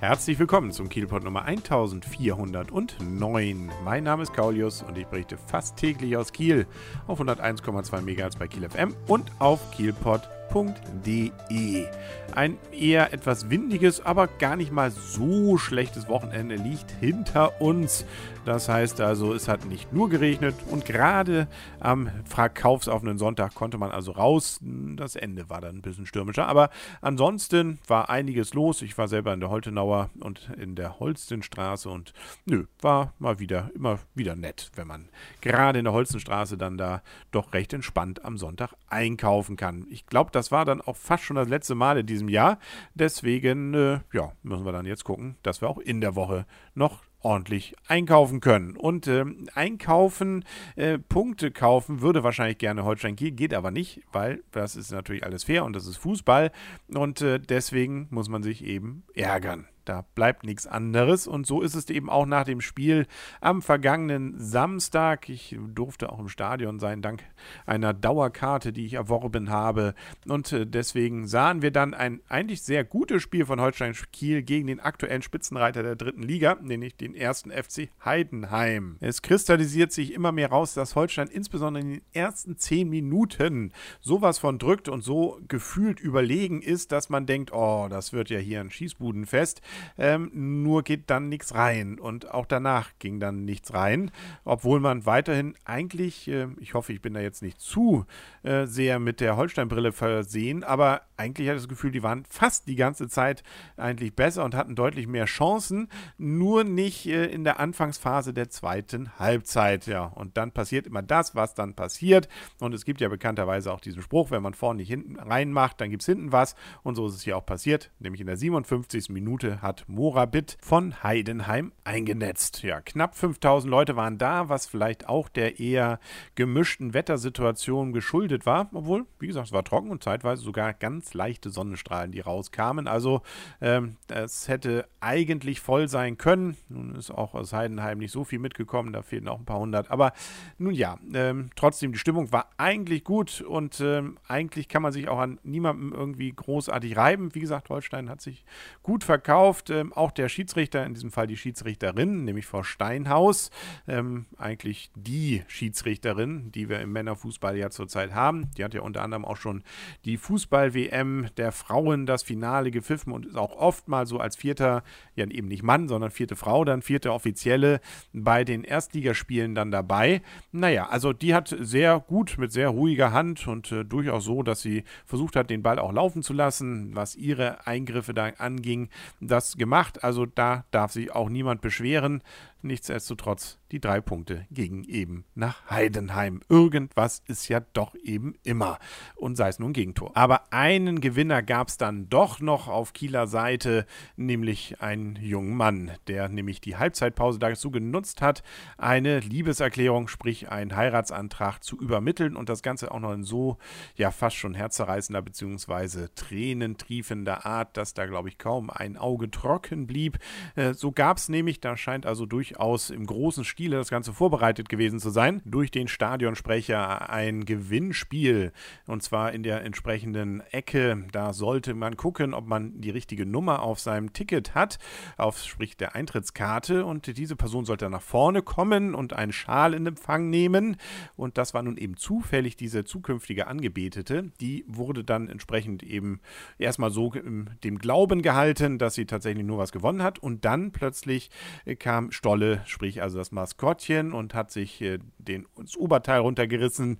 [0.00, 3.72] Herzlich willkommen zum Kielpot Nummer 1409.
[3.84, 6.68] Mein Name ist Kaulius und ich berichte fast täglich aus Kiel
[7.08, 11.86] auf 101,2 MHz bei Kiel FM und auf kielpot.de www.wetterfm.de.
[12.34, 18.04] Ein eher etwas windiges, aber gar nicht mal so schlechtes Wochenende liegt hinter uns.
[18.44, 21.48] Das heißt also, es hat nicht nur geregnet und gerade
[21.80, 24.60] am verkaufsoffenen Sonntag konnte man also raus.
[24.62, 26.70] Das Ende war dann ein bisschen stürmischer, aber
[27.00, 28.82] ansonsten war einiges los.
[28.82, 32.12] Ich war selber in der Holtenauer und in der Holstenstraße und
[32.46, 35.08] nö, war mal wieder immer wieder nett, wenn man
[35.40, 37.02] gerade in der Holstenstraße dann da
[37.32, 39.86] doch recht entspannt am Sonntag einkaufen kann.
[39.90, 42.58] Ich glaube, das war dann auch fast schon das letzte Mal in diesem Jahr.
[42.94, 47.02] Deswegen, äh, ja, müssen wir dann jetzt gucken, dass wir auch in der Woche noch
[47.20, 48.76] ordentlich einkaufen können.
[48.76, 49.24] Und äh,
[49.54, 50.44] einkaufen,
[50.76, 55.24] äh, Punkte kaufen würde wahrscheinlich gerne Holstein Kiel, geht aber nicht, weil das ist natürlich
[55.24, 56.52] alles fair und das ist Fußball
[56.94, 59.66] und äh, deswegen muss man sich eben ärgern.
[59.88, 61.26] Da bleibt nichts anderes.
[61.26, 63.06] Und so ist es eben auch nach dem Spiel
[63.40, 65.30] am vergangenen Samstag.
[65.30, 67.22] Ich durfte auch im Stadion sein, dank
[67.64, 69.94] einer Dauerkarte, die ich erworben habe.
[70.26, 74.66] Und äh, deswegen sahen wir dann ein eigentlich sehr gutes Spiel von Holstein Kiel gegen
[74.66, 78.98] den aktuellen Spitzenreiter der dritten Liga, nämlich den ersten FC Heidenheim.
[79.00, 84.38] Es kristallisiert sich immer mehr raus, dass Holstein insbesondere in den ersten zehn Minuten sowas
[84.38, 88.60] von drückt und so gefühlt überlegen ist, dass man denkt, oh, das wird ja hier
[88.60, 89.62] ein Schießbudenfest.
[89.96, 90.30] Ähm,
[90.62, 91.98] nur geht dann nichts rein.
[91.98, 94.10] Und auch danach ging dann nichts rein.
[94.44, 98.06] Obwohl man weiterhin eigentlich, äh, ich hoffe, ich bin da jetzt nicht zu
[98.42, 102.68] äh, sehr mit der Holstein-Brille versehen, aber eigentlich hatte ich das Gefühl, die waren fast
[102.68, 103.42] die ganze Zeit
[103.76, 105.88] eigentlich besser und hatten deutlich mehr Chancen.
[106.16, 109.86] Nur nicht äh, in der Anfangsphase der zweiten Halbzeit.
[109.86, 112.28] Ja, und dann passiert immer das, was dann passiert.
[112.60, 115.90] Und es gibt ja bekannterweise auch diesen Spruch, wenn man vorne nicht hinten reinmacht, dann
[115.90, 116.54] gibt es hinten was.
[116.84, 117.90] Und so ist es hier auch passiert.
[117.98, 119.08] Nämlich in der 57.
[119.10, 122.62] Minute hat Morabit von Heidenheim eingenetzt.
[122.62, 125.98] Ja, knapp 5000 Leute waren da, was vielleicht auch der eher
[126.36, 128.70] gemischten Wettersituation geschuldet war.
[128.72, 132.88] Obwohl, wie gesagt, es war trocken und zeitweise sogar ganz leichte Sonnenstrahlen, die rauskamen.
[132.88, 133.22] Also,
[133.60, 136.56] ähm, es hätte eigentlich voll sein können.
[136.68, 139.90] Nun ist auch aus Heidenheim nicht so viel mitgekommen, da fehlen auch ein paar hundert.
[139.90, 140.12] Aber
[140.58, 145.08] nun ja, ähm, trotzdem, die Stimmung war eigentlich gut und ähm, eigentlich kann man sich
[145.08, 147.34] auch an niemandem irgendwie großartig reiben.
[147.34, 148.44] Wie gesagt, Holstein hat sich
[148.82, 153.50] gut verkauft ähm, auch der Schiedsrichter, in diesem Fall die Schiedsrichterin, nämlich Frau Steinhaus,
[153.86, 158.50] ähm, eigentlich die Schiedsrichterin, die wir im Männerfußball ja zurzeit haben.
[158.56, 159.62] Die hat ja unter anderem auch schon
[160.04, 160.97] die Fußball-WM
[161.36, 164.82] der Frauen das Finale gepfiffen und ist auch oft mal so als vierter,
[165.14, 167.80] ja eben nicht Mann, sondern vierte Frau, dann vierte Offizielle
[168.12, 170.22] bei den Erstligaspielen dann dabei.
[170.52, 174.62] Naja, also die hat sehr gut mit sehr ruhiger Hand und äh, durchaus so, dass
[174.62, 178.88] sie versucht hat, den Ball auch laufen zu lassen, was ihre Eingriffe da anging.
[179.20, 180.04] Das gemacht.
[180.04, 182.22] Also da darf sich auch niemand beschweren.
[182.60, 186.40] Nichtsdestotrotz die drei Punkte gegen eben nach Heidenheim.
[186.48, 188.78] Irgendwas ist ja doch eben immer.
[189.14, 190.16] Und sei es nur ein Gegentor.
[190.16, 193.86] Aber einen Gewinner gab es dann doch noch auf Kieler Seite,
[194.16, 198.42] nämlich einen jungen Mann, der nämlich die Halbzeitpause dazu genutzt hat,
[198.76, 203.58] eine Liebeserklärung, sprich einen Heiratsantrag zu übermitteln und das Ganze auch noch in so,
[203.96, 206.08] ja, fast schon herzzerreißender bzw.
[206.14, 210.18] tränentriefender Art, dass da, glaube ich, kaum ein Auge trocken blieb.
[210.56, 214.12] Äh, so gab es nämlich, da scheint also durch durchaus im großen Stile das Ganze
[214.12, 215.42] vorbereitet gewesen zu sein.
[215.44, 218.52] Durch den Stadionsprecher ein Gewinnspiel
[218.86, 221.04] und zwar in der entsprechenden Ecke.
[221.12, 224.78] Da sollte man gucken, ob man die richtige Nummer auf seinem Ticket hat,
[225.16, 229.86] auf sprich der Eintrittskarte und diese Person sollte nach vorne kommen und einen Schal in
[229.86, 230.76] Empfang nehmen
[231.16, 234.30] und das war nun eben zufällig diese zukünftige Angebetete.
[234.40, 236.20] Die wurde dann entsprechend eben
[236.58, 241.30] erstmal so dem Glauben gehalten, dass sie tatsächlich nur was gewonnen hat und dann plötzlich
[241.78, 246.98] kam Stoll Rolle, sprich also das Maskottchen und hat sich äh, den, das Oberteil runtergerissen,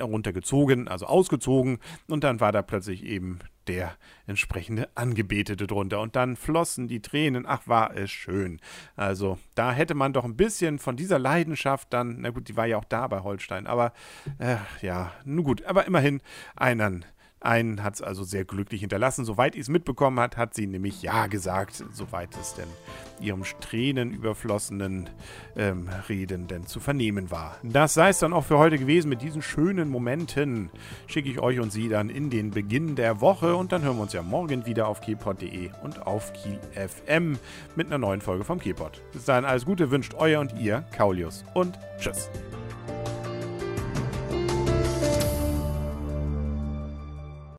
[0.00, 1.78] runtergezogen, also ausgezogen
[2.08, 3.92] und dann war da plötzlich eben der
[4.26, 6.00] entsprechende Angebetete drunter.
[6.00, 7.44] Und dann flossen die Tränen.
[7.46, 8.58] Ach, war es schön.
[8.96, 12.66] Also, da hätte man doch ein bisschen von dieser Leidenschaft dann, na gut, die war
[12.66, 13.92] ja auch da bei Holstein, aber
[14.38, 16.20] äh, ja, nun gut, aber immerhin
[16.56, 17.04] einen
[17.40, 19.24] einen hat es also sehr glücklich hinterlassen.
[19.24, 22.68] Soweit ich es mitbekommen hat, hat sie nämlich Ja gesagt, soweit es denn
[23.20, 25.10] ihrem tränenüberflossenen
[25.56, 27.56] ähm, Reden denn zu vernehmen war.
[27.62, 29.08] Das sei es dann auch für heute gewesen.
[29.08, 30.70] Mit diesen schönen Momenten
[31.06, 34.02] schicke ich euch und Sie dann in den Beginn der Woche und dann hören wir
[34.02, 37.38] uns ja morgen wieder auf kielpot.de und auf Kiel FM
[37.76, 39.00] mit einer neuen Folge vom Kielpot.
[39.12, 42.30] Bis dahin alles Gute wünscht euer und ihr Kaulius und tschüss.